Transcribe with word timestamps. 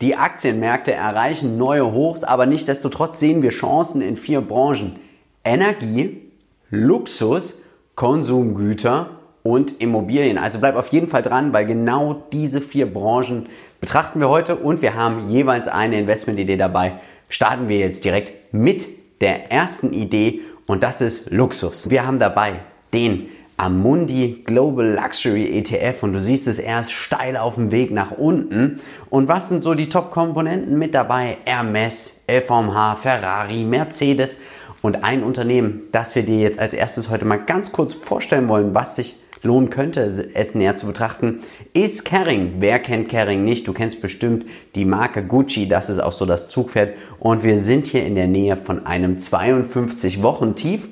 Die 0.00 0.14
Aktienmärkte 0.14 0.92
erreichen 0.92 1.58
neue 1.58 1.90
Hochs, 1.90 2.22
aber 2.22 2.46
nichtsdestotrotz 2.46 3.18
sehen 3.18 3.42
wir 3.42 3.50
Chancen 3.50 4.00
in 4.00 4.16
vier 4.16 4.40
Branchen. 4.40 4.96
Energie, 5.44 6.22
Luxus, 6.70 7.62
Konsumgüter 7.96 9.10
und 9.42 9.80
Immobilien. 9.80 10.38
Also 10.38 10.60
bleib 10.60 10.76
auf 10.76 10.86
jeden 10.88 11.08
Fall 11.08 11.22
dran, 11.22 11.52
weil 11.52 11.66
genau 11.66 12.22
diese 12.32 12.60
vier 12.60 12.92
Branchen 12.92 13.48
betrachten 13.80 14.20
wir 14.20 14.28
heute 14.28 14.54
und 14.54 14.82
wir 14.82 14.94
haben 14.94 15.28
jeweils 15.28 15.66
eine 15.66 15.98
Investmentidee 15.98 16.56
dabei. 16.56 17.00
Starten 17.28 17.68
wir 17.68 17.78
jetzt 17.78 18.04
direkt 18.04 18.54
mit 18.54 18.86
der 19.20 19.50
ersten 19.50 19.92
Idee 19.92 20.42
und 20.68 20.84
das 20.84 21.00
ist 21.00 21.32
Luxus. 21.32 21.90
Wir 21.90 22.06
haben 22.06 22.20
dabei 22.20 22.60
den 22.92 23.28
Amundi 23.58 24.44
Global 24.44 24.94
Luxury 24.94 25.58
ETF 25.58 26.04
und 26.04 26.12
du 26.12 26.20
siehst 26.20 26.46
es 26.46 26.60
erst 26.60 26.92
steil 26.92 27.36
auf 27.36 27.56
dem 27.56 27.72
Weg 27.72 27.90
nach 27.90 28.12
unten. 28.12 28.78
Und 29.10 29.26
was 29.26 29.48
sind 29.48 29.64
so 29.64 29.74
die 29.74 29.88
Top-Komponenten 29.88 30.78
mit 30.78 30.94
dabei? 30.94 31.38
Hermes, 31.44 32.22
LVMH, 32.30 32.96
Ferrari, 32.96 33.64
Mercedes 33.64 34.38
und 34.80 35.02
ein 35.02 35.24
Unternehmen, 35.24 35.82
das 35.90 36.14
wir 36.14 36.22
dir 36.22 36.38
jetzt 36.38 36.60
als 36.60 36.72
erstes 36.72 37.10
heute 37.10 37.24
mal 37.24 37.44
ganz 37.44 37.72
kurz 37.72 37.94
vorstellen 37.94 38.48
wollen, 38.48 38.74
was 38.74 38.94
sich 38.94 39.16
lohnen 39.42 39.70
könnte, 39.70 40.02
es 40.34 40.54
näher 40.54 40.76
zu 40.76 40.86
betrachten, 40.86 41.40
ist 41.72 42.04
Kering. 42.04 42.54
Wer 42.58 42.78
kennt 42.78 43.08
Kering 43.08 43.44
nicht? 43.44 43.66
Du 43.66 43.72
kennst 43.72 44.00
bestimmt 44.00 44.46
die 44.76 44.84
Marke 44.84 45.24
Gucci, 45.24 45.68
das 45.68 45.90
ist 45.90 45.98
auch 45.98 46.12
so 46.12 46.26
das 46.26 46.48
Zugpferd. 46.48 46.94
Und 47.18 47.42
wir 47.42 47.58
sind 47.58 47.88
hier 47.88 48.06
in 48.06 48.14
der 48.14 48.28
Nähe 48.28 48.56
von 48.56 48.86
einem 48.86 49.16
52-Wochen-Tief. 49.16 50.88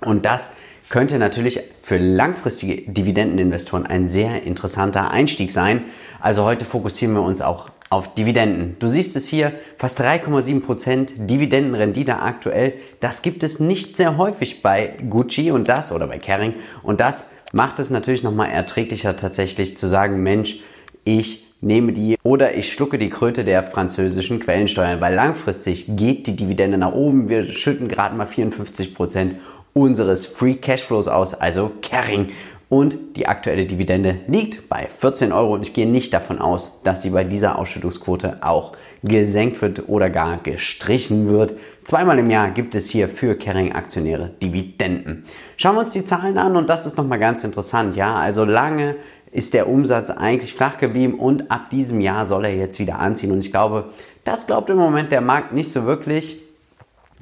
Und 0.00 0.24
das 0.24 0.52
könnte 0.92 1.18
natürlich 1.18 1.58
für 1.80 1.96
langfristige 1.96 2.82
Dividendeninvestoren 2.82 3.86
ein 3.86 4.08
sehr 4.08 4.42
interessanter 4.42 5.10
Einstieg 5.10 5.50
sein. 5.50 5.84
Also 6.20 6.44
heute 6.44 6.66
fokussieren 6.66 7.14
wir 7.14 7.22
uns 7.22 7.40
auch 7.40 7.70
auf 7.88 8.12
Dividenden. 8.12 8.76
Du 8.78 8.88
siehst 8.88 9.16
es 9.16 9.26
hier, 9.26 9.52
fast 9.78 9.98
3,7% 10.02 11.26
Dividendenrendite 11.26 12.20
aktuell. 12.20 12.74
Das 13.00 13.22
gibt 13.22 13.42
es 13.42 13.58
nicht 13.58 13.96
sehr 13.96 14.18
häufig 14.18 14.60
bei 14.60 14.92
Gucci 15.08 15.50
und 15.50 15.68
das 15.68 15.92
oder 15.92 16.06
bei 16.08 16.18
Kering. 16.18 16.54
Und 16.82 17.00
das 17.00 17.30
macht 17.54 17.78
es 17.78 17.88
natürlich 17.88 18.22
nochmal 18.22 18.50
erträglicher 18.50 19.16
tatsächlich 19.16 19.78
zu 19.78 19.86
sagen, 19.86 20.22
Mensch, 20.22 20.60
ich 21.04 21.46
nehme 21.62 21.92
die 21.92 22.18
oder 22.22 22.54
ich 22.54 22.70
schlucke 22.70 22.98
die 22.98 23.08
Kröte 23.08 23.44
der 23.44 23.62
französischen 23.62 24.40
Quellensteuern, 24.40 25.00
weil 25.00 25.14
langfristig 25.14 25.86
geht 25.88 26.26
die 26.26 26.36
Dividende 26.36 26.76
nach 26.76 26.92
oben. 26.92 27.30
Wir 27.30 27.50
schütten 27.50 27.88
gerade 27.88 28.14
mal 28.14 28.26
54 28.26 28.94
Prozent 28.94 29.36
unseres 29.74 30.26
Free 30.26 30.54
Cashflows 30.54 31.08
aus, 31.08 31.34
also 31.34 31.70
Carrying. 31.82 32.32
Und 32.68 33.16
die 33.16 33.26
aktuelle 33.26 33.66
Dividende 33.66 34.20
liegt 34.28 34.70
bei 34.70 34.88
14 34.88 35.30
Euro 35.30 35.52
und 35.52 35.62
ich 35.62 35.74
gehe 35.74 35.86
nicht 35.86 36.14
davon 36.14 36.38
aus, 36.38 36.80
dass 36.84 37.02
sie 37.02 37.10
bei 37.10 37.22
dieser 37.22 37.58
Ausschüttungsquote 37.58 38.36
auch 38.40 38.72
gesenkt 39.02 39.60
wird 39.60 39.90
oder 39.90 40.08
gar 40.08 40.38
gestrichen 40.38 41.28
wird. 41.28 41.54
Zweimal 41.84 42.18
im 42.18 42.30
Jahr 42.30 42.50
gibt 42.50 42.74
es 42.74 42.88
hier 42.88 43.10
für 43.10 43.34
Caring-Aktionäre 43.34 44.30
Dividenden. 44.42 45.24
Schauen 45.58 45.74
wir 45.74 45.80
uns 45.80 45.90
die 45.90 46.02
Zahlen 46.02 46.38
an 46.38 46.56
und 46.56 46.70
das 46.70 46.86
ist 46.86 46.96
nochmal 46.96 47.18
ganz 47.18 47.44
interessant. 47.44 47.94
Ja, 47.94 48.14
also 48.14 48.46
lange 48.46 48.96
ist 49.32 49.52
der 49.52 49.68
Umsatz 49.68 50.08
eigentlich 50.08 50.54
flach 50.54 50.78
geblieben 50.78 51.18
und 51.18 51.50
ab 51.50 51.68
diesem 51.68 52.00
Jahr 52.00 52.24
soll 52.24 52.46
er 52.46 52.54
jetzt 52.54 52.78
wieder 52.78 52.98
anziehen. 53.00 53.32
Und 53.32 53.40
ich 53.40 53.50
glaube, 53.50 53.90
das 54.24 54.46
glaubt 54.46 54.70
im 54.70 54.78
Moment 54.78 55.12
der 55.12 55.20
Markt 55.20 55.52
nicht 55.52 55.70
so 55.70 55.84
wirklich. 55.84 56.40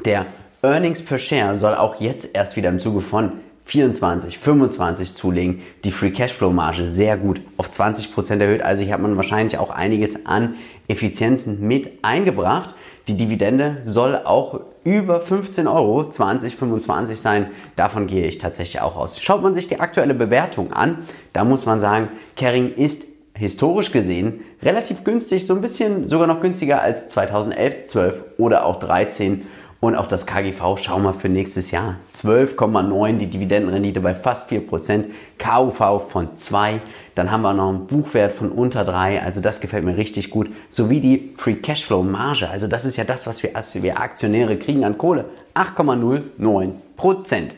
Der 0.05 0.27
Earnings 0.63 1.03
per 1.03 1.19
Share 1.19 1.57
soll 1.57 1.75
auch 1.75 2.01
jetzt 2.01 2.35
erst 2.35 2.55
wieder 2.55 2.69
im 2.69 2.81
Zuge 2.81 3.01
von 3.01 3.33
24, 3.65 4.39
25 4.39 5.15
zulegen. 5.15 5.63
Die 5.85 5.91
Free 5.91 6.11
Cashflow 6.11 6.51
Marge 6.51 6.87
sehr 6.87 7.17
gut 7.17 7.41
auf 7.57 7.71
20% 7.71 8.41
erhöht. 8.41 8.61
Also 8.61 8.83
hier 8.83 8.93
hat 8.93 9.01
man 9.01 9.17
wahrscheinlich 9.17 9.57
auch 9.57 9.71
einiges 9.71 10.27
an 10.27 10.57
Effizienzen 10.87 11.67
mit 11.67 12.05
eingebracht. 12.05 12.75
Die 13.09 13.17
Dividende 13.17 13.79
soll 13.85 14.17
auch 14.17 14.61
über 14.85 15.21
15 15.21 15.67
Euro 15.67 16.11
2025 16.11 17.19
sein. 17.19 17.47
Davon 17.77 18.07
gehe 18.07 18.27
ich 18.27 18.37
tatsächlich 18.37 18.83
auch 18.83 18.97
aus. 18.97 19.19
Schaut 19.19 19.43
man 19.43 19.55
sich 19.55 19.67
die 19.67 19.81
aktuelle 19.81 20.15
Bewertung 20.15 20.73
an, 20.73 20.99
da 21.33 21.45
muss 21.45 21.65
man 21.65 21.81
sagen, 21.81 22.09
Kering 22.37 22.75
ist 22.75 23.05
historisch 23.35 23.93
gesehen 23.93 24.43
relativ 24.63 25.05
günstig, 25.05 25.47
so 25.47 25.55
ein 25.55 25.63
bisschen 25.63 26.07
sogar 26.07 26.27
noch 26.27 26.41
günstiger 26.41 26.83
als 26.83 27.09
2011, 27.09 27.87
12 27.87 28.25
oder 28.37 28.67
auch 28.67 28.79
13 28.79 29.47
und 29.81 29.97
auch 29.97 30.07
das 30.07 30.27
KGV, 30.27 30.77
schau 30.77 30.99
mal 30.99 31.13
für 31.13 31.29
nächstes 31.29 31.71
Jahr. 31.71 31.97
12,9, 32.15 33.17
die 33.17 33.27
Dividendenrendite 33.27 34.01
bei 34.01 34.15
fast 34.15 34.51
4%, 34.51 35.05
KUV 35.39 36.11
von 36.11 36.37
2, 36.37 36.81
dann 37.15 37.31
haben 37.31 37.43
wir 37.43 37.55
noch 37.55 37.71
einen 37.71 37.87
Buchwert 37.87 38.33
von 38.33 38.53
unter 38.53 38.85
3, 38.85 39.23
also 39.23 39.41
das 39.41 39.61
gefällt 39.61 39.85
mir 39.85 39.97
richtig 39.97 40.31
gut, 40.31 40.51
sowie 40.69 41.01
die 41.01 41.35
Free 41.39 41.55
Cashflow 41.55 42.03
Marge, 42.03 42.49
also 42.51 42.67
das 42.67 42.85
ist 42.85 42.97
ja 42.97 43.05
das, 43.05 43.27
was 43.27 43.43
wir 43.43 43.53
wir 43.75 44.01
Aktionäre 44.01 44.59
kriegen 44.59 44.85
an 44.85 44.99
Kohle, 44.99 45.25
8,09%. 45.55 47.53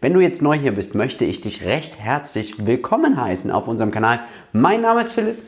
Wenn 0.00 0.12
du 0.12 0.20
jetzt 0.20 0.42
neu 0.42 0.56
hier 0.56 0.72
bist, 0.72 0.94
möchte 0.94 1.24
ich 1.24 1.40
dich 1.40 1.64
recht 1.64 1.98
herzlich 1.98 2.66
willkommen 2.66 3.20
heißen 3.20 3.50
auf 3.50 3.66
unserem 3.66 3.90
Kanal. 3.90 4.20
Mein 4.52 4.82
Name 4.82 5.00
ist 5.00 5.12
Philipp 5.12 5.38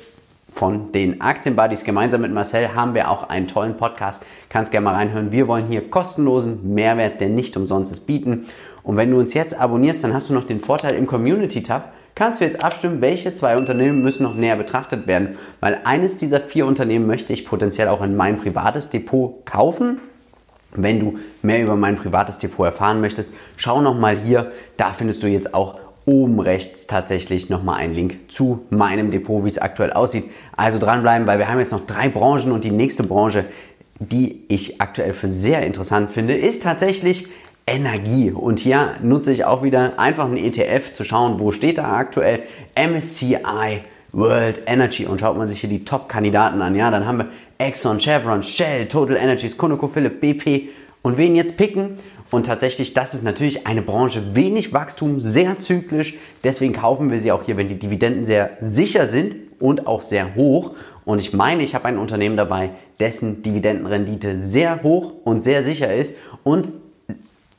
von 0.58 0.90
den 0.90 1.20
Aktienbuddies. 1.20 1.84
Gemeinsam 1.84 2.22
mit 2.22 2.32
Marcel 2.32 2.74
haben 2.74 2.92
wir 2.92 3.12
auch 3.12 3.28
einen 3.28 3.46
tollen 3.46 3.76
Podcast. 3.76 4.26
Kannst 4.48 4.72
gerne 4.72 4.86
mal 4.86 4.94
reinhören. 4.94 5.30
Wir 5.30 5.46
wollen 5.46 5.68
hier 5.68 5.88
kostenlosen 5.88 6.74
Mehrwert, 6.74 7.20
der 7.20 7.28
nicht 7.28 7.56
umsonst 7.56 7.92
ist, 7.92 8.08
bieten. 8.08 8.46
Und 8.82 8.96
wenn 8.96 9.12
du 9.12 9.20
uns 9.20 9.34
jetzt 9.34 9.56
abonnierst, 9.56 10.02
dann 10.02 10.14
hast 10.14 10.30
du 10.30 10.34
noch 10.34 10.42
den 10.42 10.60
Vorteil 10.60 10.94
im 10.94 11.06
Community-Tab. 11.06 11.92
Kannst 12.16 12.40
du 12.40 12.44
jetzt 12.44 12.64
abstimmen, 12.64 13.00
welche 13.00 13.36
zwei 13.36 13.56
Unternehmen 13.56 14.02
müssen 14.02 14.24
noch 14.24 14.34
näher 14.34 14.56
betrachtet 14.56 15.06
werden? 15.06 15.38
Weil 15.60 15.80
eines 15.84 16.16
dieser 16.16 16.40
vier 16.40 16.66
Unternehmen 16.66 17.06
möchte 17.06 17.32
ich 17.32 17.46
potenziell 17.46 17.86
auch 17.86 18.02
in 18.02 18.16
mein 18.16 18.36
privates 18.38 18.90
Depot 18.90 19.46
kaufen. 19.46 20.00
Wenn 20.72 20.98
du 20.98 21.18
mehr 21.40 21.62
über 21.62 21.76
mein 21.76 21.94
privates 21.94 22.38
Depot 22.38 22.66
erfahren 22.66 23.00
möchtest, 23.00 23.32
schau 23.56 23.80
noch 23.80 23.96
mal 23.96 24.16
hier. 24.16 24.50
Da 24.76 24.92
findest 24.92 25.22
du 25.22 25.28
jetzt 25.28 25.54
auch 25.54 25.78
oben 26.08 26.40
rechts 26.40 26.86
tatsächlich 26.86 27.50
nochmal 27.50 27.76
einen 27.76 27.94
Link 27.94 28.30
zu 28.32 28.60
meinem 28.70 29.10
Depot, 29.10 29.44
wie 29.44 29.48
es 29.48 29.58
aktuell 29.58 29.92
aussieht. 29.92 30.24
Also 30.56 30.78
dranbleiben, 30.78 31.26
weil 31.26 31.38
wir 31.38 31.48
haben 31.48 31.58
jetzt 31.58 31.72
noch 31.72 31.86
drei 31.86 32.08
Branchen 32.08 32.50
und 32.50 32.64
die 32.64 32.70
nächste 32.70 33.02
Branche, 33.02 33.44
die 34.00 34.44
ich 34.48 34.80
aktuell 34.80 35.12
für 35.12 35.28
sehr 35.28 35.66
interessant 35.66 36.10
finde, 36.10 36.34
ist 36.34 36.62
tatsächlich 36.62 37.28
Energie. 37.66 38.30
Und 38.30 38.58
hier 38.58 38.94
nutze 39.02 39.32
ich 39.32 39.44
auch 39.44 39.62
wieder 39.62 39.98
einfach 39.98 40.24
einen 40.24 40.38
ETF 40.38 40.92
zu 40.92 41.04
schauen, 41.04 41.38
wo 41.38 41.52
steht 41.52 41.78
da 41.78 41.92
aktuell 41.92 42.40
MSCI 42.74 43.82
World 44.12 44.62
Energy 44.66 45.04
und 45.04 45.20
schaut 45.20 45.36
man 45.36 45.48
sich 45.48 45.60
hier 45.60 45.68
die 45.68 45.84
Top-Kandidaten 45.84 46.62
an. 46.62 46.74
Ja, 46.74 46.90
dann 46.90 47.06
haben 47.06 47.18
wir 47.18 47.28
Exxon, 47.58 47.98
Chevron, 48.00 48.42
Shell, 48.42 48.86
Total 48.86 49.16
Energies, 49.16 49.58
ConocoPhillips, 49.58 50.20
BP 50.20 50.70
und 51.02 51.18
wen 51.18 51.36
jetzt 51.36 51.58
picken? 51.58 51.98
Und 52.30 52.46
tatsächlich, 52.46 52.92
das 52.92 53.14
ist 53.14 53.24
natürlich 53.24 53.66
eine 53.66 53.80
Branche, 53.80 54.34
wenig 54.34 54.72
Wachstum, 54.72 55.18
sehr 55.18 55.58
zyklisch. 55.58 56.16
Deswegen 56.44 56.74
kaufen 56.74 57.10
wir 57.10 57.18
sie 57.18 57.32
auch 57.32 57.44
hier, 57.44 57.56
wenn 57.56 57.68
die 57.68 57.78
Dividenden 57.78 58.24
sehr 58.24 58.50
sicher 58.60 59.06
sind 59.06 59.36
und 59.60 59.86
auch 59.86 60.02
sehr 60.02 60.34
hoch. 60.34 60.72
Und 61.06 61.20
ich 61.20 61.32
meine, 61.32 61.62
ich 61.62 61.74
habe 61.74 61.86
ein 61.86 61.96
Unternehmen 61.96 62.36
dabei, 62.36 62.70
dessen 63.00 63.42
Dividendenrendite 63.42 64.38
sehr 64.40 64.82
hoch 64.82 65.12
und 65.24 65.40
sehr 65.40 65.62
sicher 65.62 65.92
ist. 65.94 66.14
Und 66.44 66.68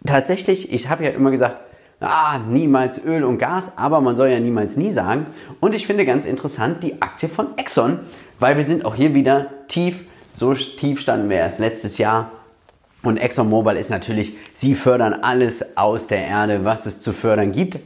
tatsächlich, 0.06 0.72
ich 0.72 0.88
habe 0.90 1.04
ja 1.04 1.10
immer 1.10 1.32
gesagt, 1.32 1.58
ah, 2.00 2.38
niemals 2.38 3.04
Öl 3.04 3.24
und 3.24 3.40
Gas, 3.40 3.78
aber 3.78 4.02
man 4.02 4.16
soll 4.16 4.30
ja 4.30 4.40
niemals 4.40 4.78
nie 4.78 4.92
sagen. 4.92 5.26
Und 5.60 5.74
ich 5.74 5.88
finde 5.88 6.06
ganz 6.06 6.26
interessant 6.26 6.84
die 6.84 7.02
Aktie 7.02 7.28
von 7.28 7.58
Exxon, 7.58 8.02
weil 8.38 8.56
wir 8.56 8.66
sind 8.66 8.86
auch 8.86 8.96
hier 8.96 9.16
wieder 9.16 9.48
tief. 9.68 10.06
So 10.32 10.54
tief 10.54 11.02
standen 11.02 11.30
wir 11.30 11.38
erst 11.38 11.60
letztes 11.60 11.98
Jahr 11.98 12.32
und 13.02 13.18
ExxonMobil 13.18 13.76
ist 13.76 13.90
natürlich, 13.90 14.36
sie 14.54 14.76
fördern 14.76 15.14
alles 15.14 15.78
aus 15.78 16.08
der 16.08 16.26
Erde, 16.26 16.66
was 16.66 16.86
es 16.86 17.02
zu 17.02 17.14
fördern 17.14 17.52
gibt. 17.52 17.80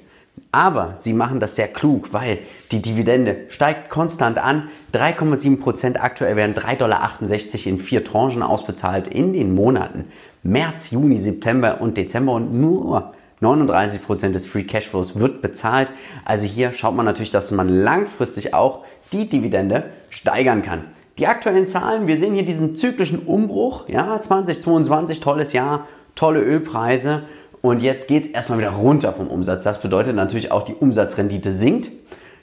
Aber 0.51 0.94
sie 0.95 1.13
machen 1.13 1.39
das 1.39 1.56
sehr 1.56 1.68
klug, 1.68 2.12
weil 2.12 2.39
die 2.71 2.81
Dividende 2.81 3.42
steigt 3.50 3.89
konstant 3.89 4.38
an. 4.38 4.69
3,7 4.94 5.60
Prozent 5.60 6.04
aktuell 6.04 6.36
werden 6.36 6.56
3,68 6.56 6.77
Dollar 6.77 7.19
in 7.65 7.77
vier 7.77 8.04
Tranchen 8.04 8.44
ausbezahlt 8.44 9.07
in 9.07 9.33
den 9.33 9.54
Monaten 9.54 10.06
März, 10.44 10.92
Juni, 10.92 11.18
September 11.18 11.81
und 11.81 11.98
Dezember 11.98 12.33
und 12.33 12.54
nur 12.54 13.13
39 13.39 14.04
Prozent 14.04 14.36
des 14.36 14.45
Free 14.45 14.63
Cashflows 14.63 15.19
wird 15.19 15.42
bezahlt. 15.42 15.92
Also 16.25 16.48
hier 16.48 16.74
schaut 16.74 16.95
man 16.95 17.06
natürlich, 17.06 17.30
dass 17.30 17.51
man 17.51 17.69
langfristig 17.69 18.54
auch 18.54 18.86
die 19.12 19.30
Dividende 19.30 19.92
steigern 20.09 20.63
kann. 20.63 20.86
Die 21.19 21.27
aktuellen 21.27 21.68
Zahlen, 21.68 22.07
wir 22.07 22.18
sehen 22.18 22.33
hier 22.33 22.45
diesen 22.45 22.75
zyklischen 22.75 23.19
Umbruch, 23.19 23.88
ja, 23.88 24.19
2022, 24.19 25.19
tolles 25.19 25.54
Jahr, 25.54 25.88
tolle 26.15 26.42
Ölpreise. 26.42 27.24
Und 27.62 27.81
jetzt 27.81 28.07
geht 28.07 28.25
es 28.25 28.31
erstmal 28.31 28.57
wieder 28.57 28.71
runter 28.71 29.13
vom 29.13 29.27
Umsatz. 29.27 29.63
Das 29.63 29.80
bedeutet 29.80 30.15
natürlich 30.15 30.51
auch, 30.51 30.63
die 30.63 30.74
Umsatzrendite 30.74 31.54
sinkt, 31.54 31.92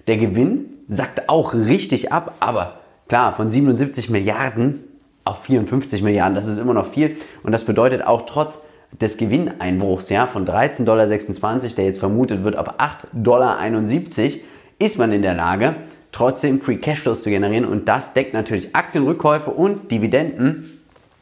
der 0.07 0.19
Gewinn 0.19 0.67
sackt 0.87 1.29
auch 1.29 1.53
richtig 1.53 2.13
ab, 2.13 2.37
aber 2.41 2.75
klar, 3.09 3.35
von 3.35 3.49
77 3.49 4.09
Milliarden 4.09 4.85
auf 5.25 5.43
54 5.43 6.03
Milliarden, 6.03 6.35
das 6.35 6.47
ist 6.47 6.59
immer 6.59 6.75
noch 6.75 6.89
viel. 6.89 7.17
Und 7.43 7.53
das 7.53 7.65
bedeutet 7.65 8.05
auch 8.05 8.23
trotz 8.23 8.63
des 9.01 9.17
Gewinneinbruchs 9.17 10.09
ja, 10.09 10.27
von 10.27 10.47
13,26 10.47 10.85
Dollar, 10.85 11.07
der 11.07 11.85
jetzt 11.85 11.99
vermutet 11.99 12.45
wird, 12.45 12.57
auf 12.57 12.79
8,71 12.79 13.03
Dollar, 13.13 13.59
ist 14.79 14.99
man 14.99 15.13
in 15.13 15.23
der 15.23 15.35
Lage, 15.35 15.75
trotzdem 16.13 16.61
Free 16.61 16.77
Cashflows 16.77 17.23
zu 17.23 17.31
generieren 17.31 17.65
und 17.65 17.89
das 17.89 18.13
deckt 18.13 18.35
natürlich 18.35 18.75
Aktienrückkäufe 18.75 19.51
und 19.51 19.91
Dividenden. 19.91 20.81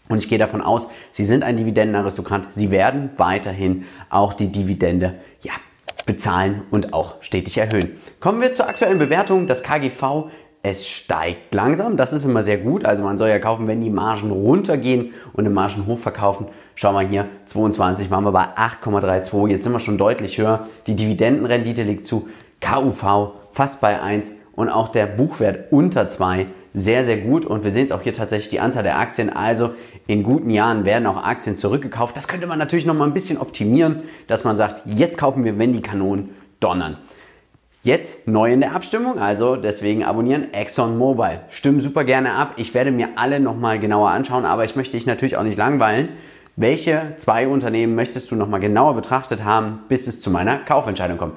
Und 0.08 0.18
ich 0.18 0.28
gehe 0.28 0.38
davon 0.38 0.62
aus, 0.62 0.88
Sie 1.10 1.24
sind 1.24 1.44
ein 1.44 1.56
Dividendenaristokrat. 1.56 2.54
Sie 2.54 2.70
werden 2.70 3.10
weiterhin 3.18 3.84
auch 4.08 4.32
die 4.32 4.50
Dividende 4.50 5.16
ja, 5.42 5.52
bezahlen 6.06 6.62
und 6.70 6.94
auch 6.94 7.16
stetig 7.20 7.58
erhöhen. 7.58 7.98
Kommen 8.18 8.40
wir 8.40 8.54
zur 8.54 8.68
aktuellen 8.68 8.98
Bewertung. 8.98 9.46
Das 9.46 9.62
KGV 9.62 10.30
es 10.62 10.88
steigt 10.88 11.54
langsam. 11.54 11.96
Das 11.96 12.12
ist 12.12 12.24
immer 12.24 12.42
sehr 12.42 12.58
gut. 12.58 12.84
Also 12.84 13.02
man 13.02 13.16
soll 13.16 13.28
ja 13.28 13.38
kaufen, 13.38 13.68
wenn 13.68 13.80
die 13.80 13.90
Margen 13.90 14.30
runtergehen 14.30 15.12
und 15.32 15.44
die 15.44 15.50
Margen 15.50 15.86
hochverkaufen. 15.86 16.48
Schau 16.74 16.92
mal 16.92 17.06
hier, 17.06 17.28
22 17.46 18.10
waren 18.10 18.24
wir 18.24 18.32
bei 18.32 18.44
8,32. 18.56 19.48
Jetzt 19.48 19.64
sind 19.64 19.72
wir 19.72 19.80
schon 19.80 19.98
deutlich 19.98 20.38
höher. 20.38 20.66
Die 20.86 20.96
Dividendenrendite 20.96 21.82
liegt 21.82 22.06
zu 22.06 22.28
KUV 22.60 23.34
fast 23.52 23.80
bei 23.80 24.00
1 24.00 24.32
und 24.58 24.70
auch 24.70 24.88
der 24.88 25.06
Buchwert 25.06 25.70
unter 25.70 26.10
2 26.10 26.46
sehr, 26.74 27.04
sehr 27.04 27.18
gut. 27.18 27.46
Und 27.46 27.62
wir 27.62 27.70
sehen 27.70 27.86
es 27.86 27.92
auch 27.92 28.02
hier 28.02 28.12
tatsächlich 28.12 28.48
die 28.48 28.58
Anzahl 28.58 28.82
der 28.82 28.98
Aktien. 28.98 29.30
Also 29.30 29.70
in 30.08 30.24
guten 30.24 30.50
Jahren 30.50 30.84
werden 30.84 31.06
auch 31.06 31.22
Aktien 31.22 31.54
zurückgekauft. 31.54 32.16
Das 32.16 32.26
könnte 32.26 32.48
man 32.48 32.58
natürlich 32.58 32.84
noch 32.84 32.94
mal 32.94 33.04
ein 33.04 33.14
bisschen 33.14 33.38
optimieren, 33.38 34.02
dass 34.26 34.42
man 34.42 34.56
sagt, 34.56 34.82
jetzt 34.84 35.16
kaufen 35.16 35.44
wir, 35.44 35.60
wenn 35.60 35.72
die 35.72 35.80
Kanonen 35.80 36.30
donnern. 36.58 36.96
Jetzt 37.82 38.26
neu 38.26 38.52
in 38.52 38.60
der 38.60 38.74
Abstimmung, 38.74 39.20
also 39.20 39.54
deswegen 39.54 40.02
abonnieren 40.02 40.52
ExxonMobil. 40.52 41.38
Stimmen 41.50 41.80
super 41.80 42.02
gerne 42.02 42.32
ab. 42.32 42.54
Ich 42.56 42.74
werde 42.74 42.90
mir 42.90 43.10
alle 43.14 43.38
nochmal 43.38 43.78
genauer 43.78 44.10
anschauen, 44.10 44.44
aber 44.44 44.64
ich 44.64 44.74
möchte 44.74 44.96
dich 44.96 45.06
natürlich 45.06 45.36
auch 45.36 45.44
nicht 45.44 45.56
langweilen. 45.56 46.08
Welche 46.56 47.12
zwei 47.16 47.46
Unternehmen 47.46 47.94
möchtest 47.94 48.32
du 48.32 48.34
nochmal 48.34 48.58
genauer 48.58 48.96
betrachtet 48.96 49.44
haben, 49.44 49.84
bis 49.88 50.08
es 50.08 50.20
zu 50.20 50.32
meiner 50.32 50.56
Kaufentscheidung 50.56 51.16
kommt? 51.16 51.34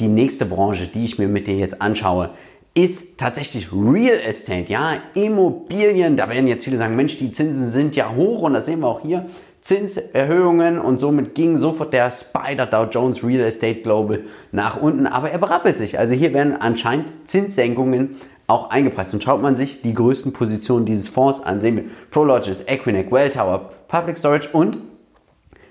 Die 0.00 0.08
nächste 0.08 0.46
Branche, 0.46 0.88
die 0.88 1.04
ich 1.04 1.20
mir 1.20 1.28
mit 1.28 1.46
dir 1.46 1.54
jetzt 1.54 1.80
anschaue, 1.80 2.30
ist 2.76 3.18
tatsächlich 3.18 3.72
Real 3.72 4.20
Estate, 4.20 4.70
ja, 4.70 4.98
Immobilien. 5.14 6.16
Da 6.18 6.28
werden 6.28 6.46
jetzt 6.46 6.64
viele 6.64 6.76
sagen, 6.76 6.94
Mensch, 6.94 7.16
die 7.16 7.32
Zinsen 7.32 7.70
sind 7.70 7.96
ja 7.96 8.14
hoch 8.14 8.42
und 8.42 8.52
das 8.52 8.66
sehen 8.66 8.80
wir 8.80 8.88
auch 8.88 9.00
hier. 9.00 9.26
Zinserhöhungen 9.62 10.78
und 10.78 10.98
somit 10.98 11.34
ging 11.34 11.56
sofort 11.56 11.94
der 11.94 12.10
Spider 12.10 12.66
Dow 12.66 12.84
Jones 12.84 13.24
Real 13.24 13.40
Estate 13.40 13.80
Global 13.80 14.24
nach 14.52 14.80
unten, 14.80 15.06
aber 15.06 15.30
er 15.30 15.38
berappelt 15.38 15.78
sich. 15.78 15.98
Also 15.98 16.14
hier 16.14 16.34
werden 16.34 16.54
anscheinend 16.54 17.06
Zinssenkungen 17.24 18.16
auch 18.46 18.68
eingepreist. 18.68 19.14
Und 19.14 19.22
schaut 19.22 19.40
man 19.40 19.56
sich 19.56 19.80
die 19.80 19.94
größten 19.94 20.34
Positionen 20.34 20.84
dieses 20.84 21.08
Fonds 21.08 21.42
an, 21.42 21.60
sehen 21.60 21.76
wir 21.76 21.84
Prologis, 22.10 22.62
Equinec, 22.66 23.10
Welltower, 23.10 23.70
Public 23.88 24.18
Storage 24.18 24.50
und 24.52 24.78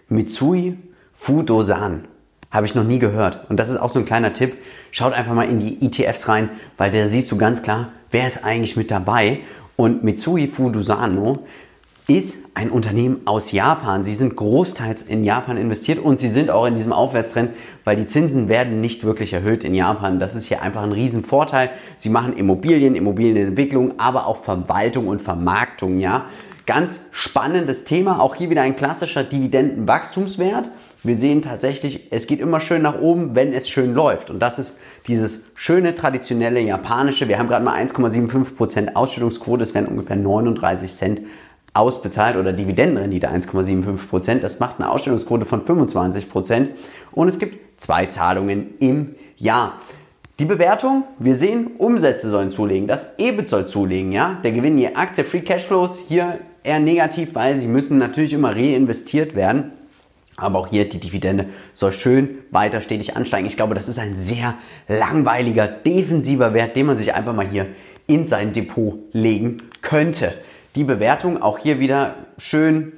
Mitsui 0.09 0.77
Fudosan. 1.13 2.07
Habe 2.51 2.65
ich 2.65 2.75
noch 2.75 2.83
nie 2.83 2.99
gehört. 2.99 3.49
Und 3.49 3.59
das 3.59 3.69
ist 3.69 3.77
auch 3.77 3.89
so 3.89 3.99
ein 3.99 4.05
kleiner 4.05 4.33
Tipp. 4.33 4.55
Schaut 4.91 5.13
einfach 5.13 5.33
mal 5.33 5.49
in 5.49 5.59
die 5.59 5.85
ETFs 5.85 6.27
rein, 6.27 6.49
weil 6.77 6.91
da 6.91 7.07
siehst 7.07 7.31
du 7.31 7.37
ganz 7.37 7.63
klar, 7.63 7.89
wer 8.11 8.27
ist 8.27 8.43
eigentlich 8.45 8.77
mit 8.77 8.91
dabei. 8.91 9.39
Und 9.75 10.03
Mitsui 10.03 10.47
Fudosano 10.47 11.39
ist 12.07 12.49
ein 12.53 12.69
Unternehmen 12.69 13.21
aus 13.25 13.51
Japan. 13.51 14.03
Sie 14.03 14.13
sind 14.13 14.35
großteils 14.35 15.01
in 15.01 15.23
Japan 15.23 15.57
investiert 15.57 15.97
und 15.97 16.19
sie 16.19 16.29
sind 16.29 16.51
auch 16.51 16.65
in 16.65 16.75
diesem 16.75 16.93
Aufwärtstrend, 16.93 17.51
weil 17.83 17.95
die 17.95 18.05
Zinsen 18.05 18.47
werden 18.47 18.79
nicht 18.79 19.03
wirklich 19.03 19.33
erhöht 19.33 19.63
in 19.63 19.73
Japan. 19.73 20.19
Das 20.19 20.35
ist 20.35 20.45
hier 20.45 20.61
einfach 20.61 20.83
ein 20.83 20.91
Riesenvorteil. 20.91 21.71
Sie 21.97 22.09
machen 22.09 22.37
Immobilien, 22.37 22.95
Immobilienentwicklung, 22.95 23.99
aber 23.99 24.27
auch 24.27 24.43
Verwaltung 24.43 25.07
und 25.07 25.21
Vermarktung, 25.21 25.99
ja. 25.99 26.25
Ganz 26.67 27.07
spannendes 27.11 27.85
Thema. 27.85 28.19
Auch 28.19 28.35
hier 28.35 28.49
wieder 28.49 28.61
ein 28.61 28.75
klassischer 28.75 29.23
Dividendenwachstumswert. 29.23 30.69
Wir 31.05 31.15
sehen 31.15 31.41
tatsächlich, 31.41 32.07
es 32.11 32.27
geht 32.27 32.39
immer 32.39 32.59
schön 32.59 32.81
nach 32.81 32.99
oben, 32.99 33.35
wenn 33.35 33.53
es 33.53 33.69
schön 33.69 33.93
läuft. 33.93 34.31
Und 34.31 34.39
das 34.39 34.59
ist 34.59 34.79
dieses 35.07 35.45
schöne, 35.53 35.95
traditionelle 35.95 36.59
japanische. 36.59 37.27
Wir 37.27 37.37
haben 37.37 37.47
gerade 37.47 37.63
mal 37.63 37.79
1,75% 37.79 38.95
Ausschüttungsquote. 38.95 39.63
Es 39.63 39.73
werden 39.73 39.87
ungefähr 39.87 40.15
39 40.15 40.91
Cent 40.91 41.21
ausbezahlt 41.75 42.37
oder 42.37 42.53
Dividendenrendite 42.53 43.29
1,75%. 43.29 44.39
Das 44.39 44.59
macht 44.59 44.79
eine 44.79 44.89
Ausstellungsquote 44.89 45.45
von 45.45 45.61
25% 45.61 46.69
und 47.11 47.27
es 47.27 47.37
gibt 47.37 47.81
zwei 47.81 48.05
Zahlungen 48.07 48.75
im 48.79 49.15
Jahr. 49.37 49.73
Die 50.39 50.45
Bewertung, 50.45 51.03
wir 51.19 51.35
sehen, 51.35 51.71
Umsätze 51.77 52.29
sollen 52.29 52.51
zulegen, 52.51 52.87
das 52.87 53.19
EBIT 53.19 53.47
soll 53.47 53.67
zulegen, 53.67 54.11
ja. 54.11 54.39
Der 54.43 54.51
Gewinn 54.51 54.77
je 54.77 54.95
Aktie, 54.95 55.23
Free 55.23 55.41
Cashflows 55.41 55.99
hier 56.07 56.39
eher 56.63 56.79
negativ, 56.79 57.35
weil 57.35 57.55
sie 57.55 57.67
müssen 57.67 57.97
natürlich 57.97 58.33
immer 58.33 58.55
reinvestiert 58.55 59.35
werden. 59.35 59.71
Aber 60.37 60.59
auch 60.59 60.67
hier 60.67 60.87
die 60.89 60.99
Dividende 60.99 61.47
soll 61.73 61.93
schön 61.93 62.39
weiter 62.51 62.81
stetig 62.81 63.15
ansteigen. 63.15 63.47
Ich 63.47 63.55
glaube, 63.55 63.75
das 63.75 63.87
ist 63.87 63.99
ein 63.99 64.17
sehr 64.17 64.55
langweiliger, 64.87 65.67
defensiver 65.67 66.53
Wert, 66.53 66.75
den 66.75 66.87
man 66.87 66.97
sich 66.97 67.13
einfach 67.13 67.33
mal 67.33 67.47
hier 67.47 67.67
in 68.07 68.27
sein 68.27 68.53
Depot 68.53 68.99
legen 69.13 69.63
könnte. 69.81 70.33
Die 70.75 70.83
Bewertung 70.83 71.41
auch 71.41 71.57
hier 71.57 71.79
wieder 71.79 72.15
schön. 72.37 72.91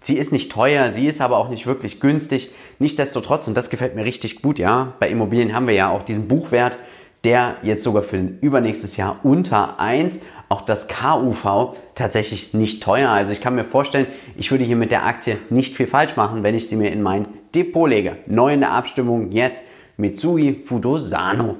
Sie 0.00 0.16
ist 0.16 0.30
nicht 0.30 0.52
teuer, 0.52 0.90
sie 0.90 1.06
ist 1.06 1.20
aber 1.20 1.38
auch 1.38 1.48
nicht 1.48 1.66
wirklich 1.66 2.00
günstig. 2.00 2.50
Nichtsdestotrotz, 2.78 3.48
und 3.48 3.56
das 3.56 3.70
gefällt 3.70 3.96
mir 3.96 4.04
richtig 4.04 4.42
gut, 4.42 4.58
ja, 4.58 4.92
bei 5.00 5.08
Immobilien 5.08 5.54
haben 5.54 5.66
wir 5.66 5.74
ja 5.74 5.90
auch 5.90 6.02
diesen 6.02 6.28
Buchwert, 6.28 6.76
der 7.24 7.56
jetzt 7.62 7.82
sogar 7.82 8.02
für 8.04 8.16
übernächstes 8.16 8.96
Jahr 8.96 9.18
unter 9.24 9.80
1, 9.80 10.20
auch 10.48 10.62
das 10.62 10.88
KUV 10.88 11.76
tatsächlich 11.94 12.54
nicht 12.54 12.82
teuer. 12.82 13.10
Also 13.10 13.32
ich 13.32 13.40
kann 13.40 13.54
mir 13.54 13.64
vorstellen, 13.64 14.06
ich 14.36 14.50
würde 14.50 14.64
hier 14.64 14.76
mit 14.76 14.90
der 14.90 15.04
Aktie 15.04 15.36
nicht 15.50 15.76
viel 15.76 15.86
falsch 15.86 16.16
machen, 16.16 16.42
wenn 16.42 16.54
ich 16.54 16.68
sie 16.68 16.76
mir 16.76 16.90
in 16.90 17.02
mein 17.02 17.28
Depot 17.54 17.88
lege. 17.88 18.16
Neu 18.26 18.54
in 18.54 18.60
der 18.60 18.72
Abstimmung 18.72 19.30
jetzt 19.30 19.62
Mitsui 19.96 20.54
Fudosano. 20.64 21.56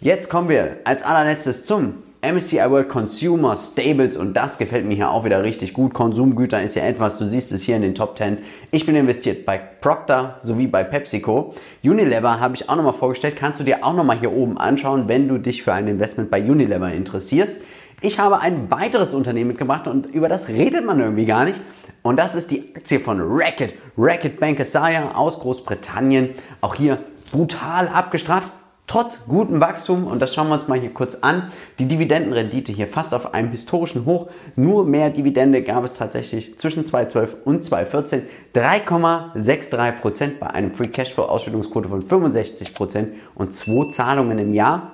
Jetzt 0.00 0.28
kommen 0.28 0.48
wir 0.48 0.78
als 0.84 1.02
allerletztes 1.02 1.64
zum 1.64 2.02
MSCI 2.24 2.70
World 2.70 2.88
Consumer 2.88 3.56
Stables 3.56 4.16
und 4.16 4.34
das 4.34 4.56
gefällt 4.56 4.86
mir 4.86 4.94
hier 4.94 5.10
auch 5.10 5.24
wieder 5.24 5.42
richtig 5.42 5.74
gut. 5.74 5.92
Konsumgüter 5.92 6.62
ist 6.62 6.76
ja 6.76 6.84
etwas, 6.84 7.18
du 7.18 7.26
siehst 7.26 7.50
es 7.50 7.62
hier 7.62 7.74
in 7.74 7.82
den 7.82 7.96
Top 7.96 8.16
10. 8.16 8.38
Ich 8.70 8.86
bin 8.86 8.94
investiert 8.94 9.44
bei 9.44 9.58
Procter 9.58 10.38
sowie 10.40 10.68
bei 10.68 10.84
PepsiCo. 10.84 11.54
Unilever 11.82 12.38
habe 12.38 12.54
ich 12.54 12.68
auch 12.68 12.76
nochmal 12.76 12.92
vorgestellt, 12.92 13.34
kannst 13.34 13.58
du 13.58 13.64
dir 13.64 13.84
auch 13.84 13.92
nochmal 13.92 14.20
hier 14.20 14.32
oben 14.32 14.56
anschauen, 14.56 15.08
wenn 15.08 15.26
du 15.26 15.38
dich 15.38 15.64
für 15.64 15.72
ein 15.72 15.88
Investment 15.88 16.30
bei 16.30 16.40
Unilever 16.40 16.92
interessierst. 16.92 17.60
Ich 18.02 18.18
habe 18.18 18.40
ein 18.40 18.70
weiteres 18.70 19.14
Unternehmen 19.14 19.48
mitgebracht 19.48 19.86
und 19.86 20.06
über 20.06 20.28
das 20.28 20.48
redet 20.48 20.84
man 20.84 21.00
irgendwie 21.00 21.24
gar 21.24 21.44
nicht. 21.44 21.58
Und 22.02 22.16
das 22.16 22.34
ist 22.34 22.50
die 22.50 22.74
Aktie 22.74 22.98
von 22.98 23.20
Racket. 23.20 23.74
Racket 23.96 24.40
Bankasaya 24.40 25.14
aus 25.14 25.38
Großbritannien. 25.38 26.30
Auch 26.60 26.74
hier 26.74 26.98
brutal 27.30 27.88
abgestraft 27.88 28.52
trotz 28.92 29.24
gutem 29.26 29.60
Wachstum, 29.60 30.06
und 30.06 30.20
das 30.20 30.34
schauen 30.34 30.48
wir 30.48 30.54
uns 30.54 30.68
mal 30.68 30.78
hier 30.78 30.92
kurz 30.92 31.16
an, 31.22 31.50
die 31.78 31.86
Dividendenrendite 31.86 32.72
hier 32.72 32.86
fast 32.86 33.14
auf 33.14 33.32
einem 33.32 33.50
historischen 33.50 34.04
Hoch. 34.04 34.28
Nur 34.54 34.84
mehr 34.84 35.08
Dividende 35.08 35.62
gab 35.62 35.84
es 35.84 35.94
tatsächlich 35.94 36.58
zwischen 36.58 36.84
2012 36.84 37.36
und 37.46 37.64
2014. 37.64 38.26
3,63% 38.54 40.38
bei 40.38 40.48
einem 40.48 40.74
Free 40.74 40.88
Cashflow 40.88 41.24
Ausschüttungsquote 41.24 41.88
von 41.88 42.02
65% 42.02 43.08
und 43.34 43.54
zwei 43.54 43.88
Zahlungen 43.88 44.38
im 44.38 44.52
Jahr. 44.52 44.92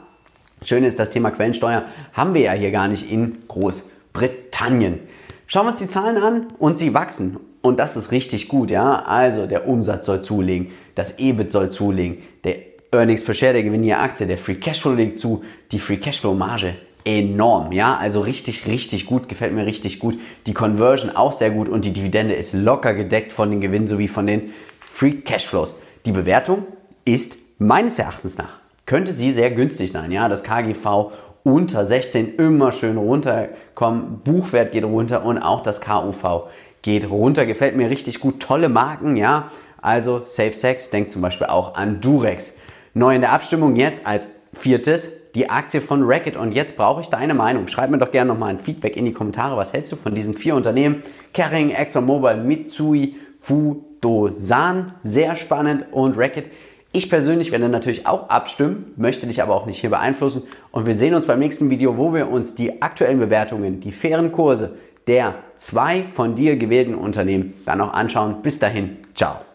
Schön 0.63 0.85
ist, 0.85 0.99
das 0.99 1.11
Thema 1.11 1.31
Quellensteuer 1.31 1.85
haben 2.13 2.35
wir 2.35 2.43
ja 2.43 2.53
hier 2.53 2.71
gar 2.71 2.89
nicht 2.89 3.11
in 3.11 3.39
Großbritannien. 3.49 5.01
Schauen 5.47 5.67
wir 5.67 5.71
uns 5.71 5.79
die 5.79 5.89
Zahlen 5.89 6.17
an 6.17 6.47
und 6.59 6.77
sie 6.77 6.95
wachsen. 6.95 7.39
Und 7.63 7.79
das 7.79 7.97
ist 7.97 8.13
richtig 8.13 8.49
gut, 8.49 8.71
ja. 8.71 9.03
Also 9.05 9.47
der 9.47 9.69
Umsatz 9.69 10.07
soll 10.07 10.23
zulegen, 10.23 10.73
das 10.95 11.19
EBIT 11.19 11.53
soll 11.53 11.71
zulegen, 11.71 12.23
der 12.45 12.57
Earnings 12.93 13.25
per 13.25 13.35
Share, 13.35 13.53
der 13.53 13.63
Gewinn 13.63 13.85
je 13.85 13.95
Aktie, 13.95 14.27
der 14.27 14.39
Free 14.39 14.55
Cashflow 14.55 14.95
legt 14.95 15.19
zu, 15.19 15.45
die 15.73 15.79
Free 15.79 15.99
Cashflow 15.99 16.35
Marge 16.35 16.75
enorm, 17.05 17.73
ja, 17.73 17.97
also 17.97 18.21
richtig, 18.21 18.67
richtig 18.67 19.07
gut, 19.07 19.29
gefällt 19.29 19.55
mir 19.55 19.65
richtig 19.65 19.99
gut. 19.99 20.19
Die 20.47 20.53
Conversion 20.53 21.15
auch 21.15 21.33
sehr 21.33 21.51
gut 21.51 21.69
und 21.69 21.85
die 21.85 21.93
Dividende 21.93 22.35
ist 22.35 22.53
locker 22.53 22.93
gedeckt 22.93 23.33
von 23.33 23.51
den 23.51 23.61
Gewinnen 23.61 23.87
sowie 23.87 24.09
von 24.09 24.27
den 24.27 24.53
Free 24.81 25.23
Cashflows. 25.23 25.77
Die 26.05 26.13
Bewertung 26.13 26.67
ist 27.05 27.39
meines 27.59 27.99
Erachtens 27.99 28.37
nach, 28.37 28.61
könnte 28.89 29.13
sie 29.13 29.33
sehr 29.33 29.53
günstig 29.53 29.93
sein, 29.93 30.11
ja, 30.11 30.29
das 30.29 30.43
KGV 30.43 31.13
unter 31.45 31.87
16 31.87 32.35
immer 32.35 32.73
schön 32.73 32.97
runterkommen, 32.97 34.23
Buchwert 34.25 34.73
geht 34.73 34.85
runter 34.85 35.25
und 35.25 35.39
auch 35.39 35.63
das 35.63 35.81
KUV 35.81 36.49
geht 36.83 37.09
runter, 37.09 37.47
gefällt 37.47 37.77
mir 37.77 37.89
richtig 37.91 38.19
gut, 38.19 38.41
tolle 38.41 38.69
Marken, 38.69 39.17
ja, 39.17 39.51
also 39.81 40.23
Safe 40.25 40.53
Sex, 40.53 40.91
denkt 40.91 41.13
zum 41.13 41.23
Beispiel 41.23 41.47
auch 41.47 41.77
an 41.77 42.01
Durex. 42.01 42.57
Neu 42.95 43.15
in 43.15 43.21
der 43.21 43.33
Abstimmung 43.33 43.77
jetzt 43.77 44.05
als 44.05 44.31
viertes 44.53 44.89
es 44.89 45.33
die 45.33 45.51
Aktie 45.51 45.81
von 45.81 46.03
Racket. 46.05 46.37
Und 46.37 46.53
jetzt 46.53 46.77
brauche 46.77 47.01
ich 47.01 47.09
deine 47.09 47.35
Meinung. 47.35 47.69
Schreib 47.69 47.91
mir 47.91 47.99
doch 47.99 48.11
gerne 48.11 48.33
nochmal 48.33 48.51
ein 48.51 48.59
Feedback 48.59 48.97
in 48.97 49.05
die 49.05 49.13
Kommentare. 49.13 49.57
Was 49.57 49.73
hältst 49.73 49.93
du 49.93 49.97
von 49.97 50.15
diesen 50.15 50.35
vier 50.35 50.55
Unternehmen? 50.55 51.03
Kering, 51.33 51.71
ExxonMobil, 51.71 52.37
Mitsui, 52.39 53.17
Fudosan. 53.39 54.95
Sehr 55.03 55.37
spannend. 55.37 55.87
Und 55.93 56.17
Racket. 56.19 56.51
Ich 56.93 57.11
persönlich 57.11 57.53
werde 57.53 57.69
natürlich 57.69 58.07
auch 58.07 58.31
abstimmen, 58.31 58.93
möchte 58.97 59.27
dich 59.27 59.43
aber 59.43 59.55
auch 59.55 59.67
nicht 59.67 59.81
hier 59.81 59.91
beeinflussen. 59.91 60.45
Und 60.71 60.87
wir 60.87 60.95
sehen 60.95 61.15
uns 61.15 61.27
beim 61.27 61.39
nächsten 61.39 61.69
Video, 61.69 61.99
wo 61.99 62.15
wir 62.15 62.31
uns 62.31 62.55
die 62.55 62.81
aktuellen 62.81 63.19
Bewertungen, 63.19 63.81
die 63.81 63.93
fairen 63.93 64.33
Kurse 64.33 64.77
der 65.07 65.35
zwei 65.57 66.05
von 66.05 66.35
dir 66.35 66.57
gewählten 66.57 66.95
Unternehmen 66.95 67.55
dann 67.65 67.79
noch 67.79 67.93
anschauen. 67.93 68.43
Bis 68.43 68.59
dahin, 68.59 68.99
ciao. 69.15 69.48